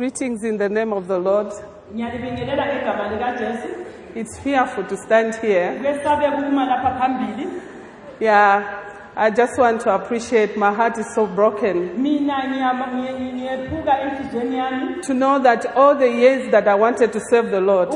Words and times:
Greetings 0.00 0.44
in 0.44 0.56
the 0.56 0.66
name 0.70 0.94
of 0.94 1.08
the 1.08 1.18
Lord. 1.18 1.52
ngiyalibingelela 1.94 2.66
ngegama 2.66 3.08
likajesu 3.08 3.68
It's 4.14 4.38
fearful 4.40 4.84
to 4.84 4.96
stand 4.96 5.34
here. 5.34 5.78
kwesabeka 5.82 6.36
ukuma 6.38 6.64
lapha 6.64 6.90
phambili 6.98 7.48
Yeah, 8.20 8.62
I 9.16 9.30
just 9.30 9.58
want 9.58 9.80
to 9.82 9.94
appreciate. 9.94 10.56
My 10.56 10.72
heart 10.72 10.98
is 10.98 11.14
so 11.14 11.26
broken 11.26 11.90
to 15.06 15.14
know 15.14 15.38
that 15.38 15.66
all 15.76 15.94
the 15.94 16.08
years 16.08 16.50
that 16.50 16.66
I 16.68 16.74
wanted 16.74 17.12
to 17.12 17.20
serve 17.30 17.50
the 17.50 17.60
Lord, 17.60 17.90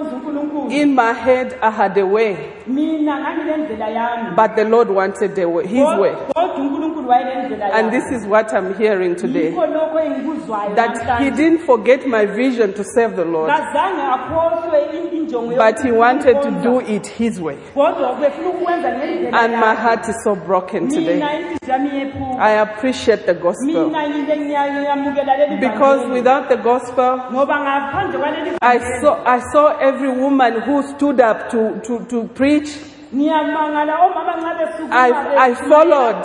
ukuthi 0.00 0.14
iminyaka 0.14 0.14
yonke 0.14 0.14
ngifuna 0.14 0.14
ukukhonza 0.14 0.16
unkulunkulu. 0.16 0.70
In 0.72 0.94
my 0.94 1.12
head 1.12 1.56
I 1.62 1.70
had 1.70 1.98
a 1.98 2.06
way, 2.06 2.36
mina 2.66 3.20
nganginendlela 3.20 3.88
yami. 3.90 4.36
But 4.36 4.56
the 4.56 4.64
Lord 4.64 4.90
wanted 4.90 5.34
the 5.34 5.44
way, 5.48 5.66
His 5.66 5.98
way. 5.98 6.12
kodwa 6.34 6.54
unkulunkulu 6.56 7.08
wayenendlela 7.08 7.72
And 7.74 7.90
this 7.92 8.04
is 8.12 8.26
what 8.26 8.52
I'm 8.54 8.74
hearing 8.74 9.16
today. 9.16 9.50
yikho 9.50 9.66
lokho 9.66 10.00
engikuzwayo 10.00 10.74
That 10.74 11.20
He 11.20 11.30
didn't 11.30 11.66
forget 11.66 12.06
my 12.06 12.26
vision 12.26 12.72
to 12.74 12.84
serve 12.84 13.16
the 13.16 13.24
Lord, 13.24 13.50
kazange 13.50 14.02
akhohlwe 14.02 14.78
in- 14.92 15.18
injongo 15.18 15.56
but 15.56 15.80
He 15.82 15.92
wanted 15.92 16.42
to 16.42 16.50
do 16.62 16.80
it 16.80 17.06
His 17.06 17.40
way. 17.40 17.56
kodwa 17.74 18.12
ubefuna 18.12 18.48
ukwenza 18.48 18.88
ngendlela 18.92 19.38
And 19.40 19.52
my 19.52 19.74
heart 19.74 20.08
is 20.08 20.16
so 20.24 20.34
broken 20.34 20.88
today. 20.88 21.14
mina 21.14 21.32
inhliziyo 21.34 21.72
yami 21.72 21.88
iyephuka 21.88 22.24
I 22.38 22.58
appreciate 22.60 23.26
the 23.26 23.34
gospel. 23.34 23.66
Mina 23.86 24.08
ngike 24.08 24.36
ngiyamukela 24.36 25.36
leli 25.36 25.56
because 25.60 26.06
without 26.12 26.48
the 26.48 26.56
gospel, 26.56 27.20
ngoba 27.32 27.60
ngaphandle 27.60 28.18
kwaleli 28.18 28.50
I 28.62 28.78
saw, 29.00 29.16
I 29.26 29.40
saw 29.52 29.68
every 29.84 30.08
woman 30.08 30.60
who 30.62 30.82
stood 30.82 31.20
up 31.20 31.50
to, 31.50 31.80
to, 31.86 32.04
to 32.10 32.24
preach. 32.34 32.70
ngiyamangala 33.14 33.94
omama 34.04 34.32
oh, 34.32 34.40
nxa 34.40 34.54
besukuma 34.54 35.02
I, 35.02 35.10
I 35.50 35.54
followed 35.54 36.24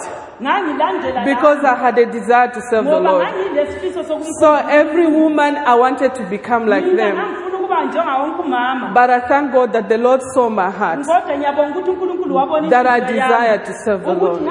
because 1.26 1.66
I 1.66 1.76
had 1.76 1.98
a 1.99 2.05
desire 2.05 2.48
to 2.48 2.62
serve 2.70 2.85
the 2.85 2.99
Lord. 2.99 3.27
So 4.40 4.55
every 4.55 5.08
woman, 5.08 5.58
I 5.58 5.76
wanted 5.76 6.16
to 6.16 6.23
become 6.30 6.66
like 6.68 6.85
them. 6.85 7.16
ngangifuna 7.16 7.57
ukuba 7.57 7.85
njenga 7.85 8.18
wonke 8.18 8.41
umama 8.41 8.93
But 8.93 9.10
I 9.10 9.20
thank 9.27 9.51
God 9.51 9.73
that 9.73 9.90
the 9.90 9.98
Lord 9.98 10.21
saw 10.34 10.49
my 10.49 10.71
heart. 10.71 11.05
kodwa 11.05 11.38
ngiyabonga 11.38 11.79
ukuthi 11.79 11.90
unkulunkulu 11.90 12.35
wabona 12.35 12.70
That 12.70 12.88
I 12.88 12.99
desire 12.99 13.57
to 13.57 13.73
serve 13.85 14.05
the 14.05 14.13
Lord. 14.13 14.41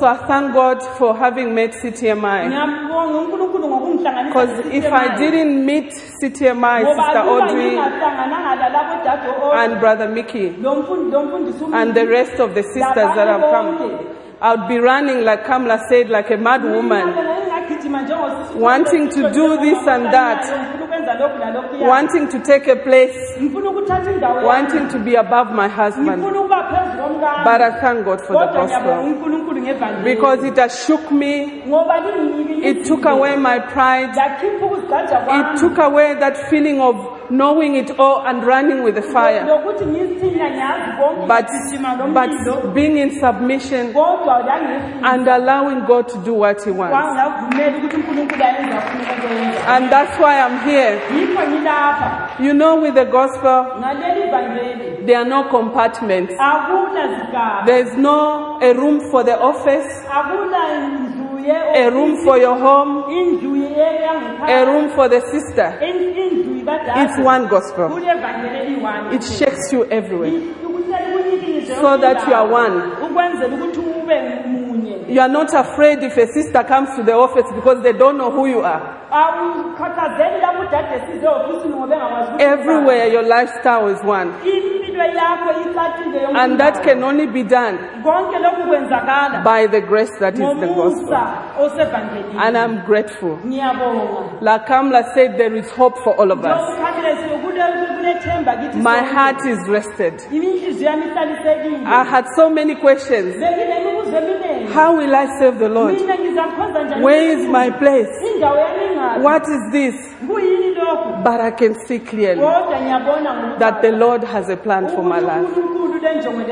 So 0.00 0.06
I 0.06 0.16
thank 0.26 0.54
God 0.54 0.82
for 0.98 1.14
having 1.14 1.54
met 1.54 1.72
CTMI. 1.74 2.48
Ngiyambonga 3.62 3.62
unkulunkulu 3.62 3.68
ngokungihlanganisa 3.68 4.28
Because 4.28 4.74
if 4.74 4.84
I 4.92 5.16
didn't 5.16 5.64
meet 5.66 5.90
CTMI, 6.20 6.78
Sister 6.84 7.22
Audrey, 7.34 7.70
ngingahlangananga 7.70 8.54
lalabo 8.56 9.04
dade 9.04 9.64
and 9.64 9.80
Brother 9.80 10.08
Mickey, 10.08 10.50
lo 10.62 10.74
mfundi 10.74 11.10
lo 11.12 11.22
mfundisi 11.22 11.64
and 11.72 11.94
the 11.94 12.06
rest 12.06 12.40
of 12.40 12.54
the 12.54 12.62
sisters 12.62 13.10
that 13.16 13.28
have 13.28 13.40
come, 13.40 13.98
I 14.40 14.54
would 14.56 14.68
be 14.68 14.78
running, 14.78 15.24
like 15.24 15.44
Kamla 15.44 15.78
said, 15.88 16.08
like 16.10 16.30
a 16.30 16.36
mad 16.36 16.64
woman, 16.64 17.06
wanting 18.56 19.08
to 19.10 19.30
do 19.30 19.56
this 19.58 19.86
and 19.86 20.06
that, 20.12 20.42
wanting 21.80 22.28
to 22.28 22.38
take 22.40 22.66
a 22.68 22.76
place, 22.76 23.16
wanting 24.44 24.88
to 24.88 24.98
be 24.98 25.14
above 25.14 25.52
my 25.52 25.68
husband. 25.68 26.22
But 26.22 27.60
I 27.62 27.80
thank 27.80 28.04
God 28.04 28.20
for 28.26 28.34
the 28.34 28.46
gospel. 28.52 29.14
because 30.04 30.44
it 30.44 30.56
has 30.56 30.84
shook 30.84 31.10
me, 31.10 31.62
it 32.64 32.84
took 32.86 33.04
away 33.04 33.36
my 33.36 33.58
pride, 33.58 34.10
it 34.16 35.58
took 35.60 35.78
away 35.78 36.14
that 36.14 36.36
feeling 36.50 36.80
of 36.80 37.21
knowing 37.32 37.74
it 37.76 37.90
all 37.98 38.26
and 38.26 38.44
running 38.44 38.82
with 38.84 38.94
the 38.94 39.02
fire. 39.02 39.44
But, 41.26 41.48
but 42.14 42.74
being 42.74 42.98
in 42.98 43.10
submission 43.18 43.94
and 43.96 45.28
allowing 45.28 45.84
God 45.86 46.08
to 46.08 46.18
do 46.24 46.34
what 46.34 46.62
He 46.64 46.70
wants. 46.70 46.94
And 49.66 49.90
that's 49.90 50.18
why 50.20 50.40
I'm 50.40 50.68
here. 50.68 51.00
You 52.40 52.52
know, 52.54 52.80
with 52.80 52.94
the 52.94 53.04
gospel, 53.04 53.80
there 55.06 55.18
are 55.18 55.24
no 55.24 55.48
compartments. 55.48 56.34
There's 57.66 57.96
no 57.96 58.58
a 58.60 58.74
room 58.74 59.00
for 59.10 59.24
the 59.24 59.38
office, 59.40 59.86
akuna 60.10 60.88
ndlu 60.88 61.08
ye 61.08 61.11
a 61.46 61.90
room 61.90 62.24
for 62.24 62.38
your 62.38 62.58
home, 62.58 63.04
a 64.48 64.64
room 64.66 64.90
for 64.94 65.08
the 65.08 65.20
sister. 65.30 65.78
It's 65.82 67.18
one 67.18 67.48
gospel. 67.48 67.98
It 69.12 69.22
shakes 69.24 69.72
you 69.72 69.84
everywhere. 69.90 70.54
So 71.66 71.96
that 71.98 72.28
you 72.28 72.34
are 72.34 72.48
one. 72.52 72.82
ukwenzela 73.06 73.54
ukuthi 73.56 73.80
ube 73.80 74.20
munye 74.46 74.92
You 75.08 75.20
are 75.20 75.32
not 75.32 75.52
afraid 75.54 76.02
if 76.02 76.16
a 76.16 76.26
sister 76.26 76.64
comes 76.64 76.88
to 76.96 77.02
the 77.02 77.12
office 77.12 77.44
because 77.54 77.82
they 77.82 77.92
don't 77.92 78.16
know 78.16 78.30
who 78.30 78.46
you 78.46 78.60
are. 78.64 78.80
awukhathazeli 79.10 80.40
lapho 80.40 80.62
udade 80.62 81.00
size 81.06 81.26
ofisini 81.28 81.74
ngoba 81.74 81.94
engakwazi 81.96 82.30
ukuthi 82.30 82.44
Everywhere 82.44 83.06
your 83.12 83.22
lifestyle 83.22 83.88
is 83.92 84.00
one. 84.04 84.30
impilo 84.44 85.04
yakho 85.04 85.50
icacile 85.60 86.22
yonke 86.22 86.38
And 86.40 86.58
that 86.60 86.82
can 86.84 87.04
only 87.04 87.26
be 87.26 87.42
done 87.42 87.78
konke 88.04 88.38
lokhu 88.38 88.62
kwenzakala 88.68 89.42
by 89.44 89.66
the 89.66 89.80
grace 89.80 90.12
that 90.20 90.34
is 90.34 90.40
the 90.60 90.66
gospel. 90.66 91.18
And 92.38 92.56
I'm 92.56 92.84
grateful. 92.86 93.38
Like 94.40 94.66
Kamla 94.66 95.14
said, 95.14 95.38
there 95.38 95.54
is 95.54 95.70
hope 95.70 95.96
for 96.04 96.14
all 96.18 96.30
of 96.32 96.44
us. 96.44 96.58
Lokukhathilesiwe 97.58 97.96
kulethemba 97.96 98.56
kithi 98.56 98.76
My 98.78 99.00
heart 99.14 99.44
is 99.46 99.68
rested. 99.68 100.14
iminhliziyo 100.32 100.90
yami 100.90 101.04
ihlalisekile 101.06 101.76
I 101.86 102.04
had 102.04 102.26
so 102.36 102.50
many 102.50 102.74
questions. 102.74 103.34
How 104.74 104.96
will 104.96 105.14
I 105.14 105.26
serve 105.38 105.58
the 105.58 105.68
Lord? 105.68 105.94
mina 106.00 106.14
ngizamkhonza 106.18 106.82
njani 106.82 107.04
Where 107.04 107.32
is 107.32 107.48
my 107.48 107.70
place? 107.70 108.10
indawo 108.34 108.56
yami 108.58 108.84
ingaphi 108.92 109.20
What 109.22 109.42
is 109.48 109.72
this? 109.72 109.94
But 111.24 111.40
I 111.40 111.50
can 111.50 111.74
see 111.86 111.98
clearly 111.98 112.40
kodwa 112.40 112.80
ngiyabona 112.80 113.34
ngokuba 113.34 113.58
that 113.58 113.82
the 113.82 113.92
Lord 113.92 114.24
has 114.24 114.48
a 114.50 114.56
plan 114.56 114.88
for 114.88 115.04
my 115.04 115.20
life. 115.20 115.48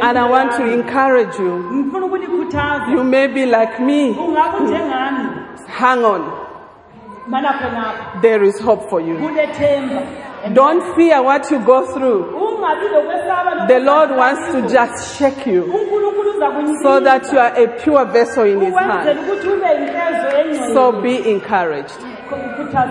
And 0.02 0.18
I 0.18 0.28
want 0.30 0.52
to 0.52 0.64
encourage 0.64 1.36
you. 1.38 1.90
You 2.94 3.04
may 3.04 3.26
be 3.26 3.46
like 3.46 3.80
me. 3.80 4.12
Hang 5.66 6.04
on. 6.04 6.22
There 8.22 8.44
is 8.44 8.60
hope 8.60 8.88
for 8.88 9.00
you. 9.00 9.16
Don't 10.52 10.94
fear 10.96 11.22
what 11.22 11.50
you 11.50 11.58
go 11.58 11.86
through. 11.92 12.36
The 13.68 13.78
Lord 13.80 14.10
wants 14.10 14.52
to 14.52 14.62
just 14.68 15.18
shake 15.18 15.46
you 15.46 15.62
unkulunkulu 15.64 16.30
uza 16.30 16.50
kunyikisa 16.50 16.82
so 16.82 17.00
that 17.00 17.32
you 17.32 17.38
are 17.40 17.64
a 17.64 17.66
pure 17.68 18.04
vessel 18.04 18.44
in 18.46 18.60
His 18.60 18.74
hand. 18.74 18.90
ukwenzela 18.90 19.20
ukuthi 19.20 19.48
ube 19.48 19.66
yinkezo 19.68 20.38
engcwele 20.38 20.74
So 20.74 20.92
be 20.92 21.30
encouraged. 21.30 21.94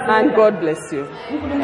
And 0.08 0.36
God 0.36 0.60
bless 0.60 0.94
you. 0.94 1.06
unkulunkulu 1.34 1.64